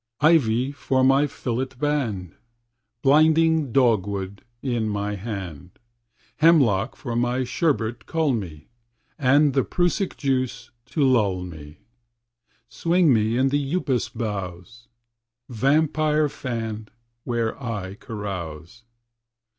[0.21, 2.33] Ivy for my fillet band;
[3.03, 5.77] Blinding dog wood in my hand;
[6.37, 8.65] Hemlock for my sherbet cull me,
[9.19, 11.81] And the prussic juice to lull me;
[12.67, 14.87] Swing me in the upas boughs,
[15.47, 16.89] Vampyre fanned,
[17.23, 18.83] when I carouse.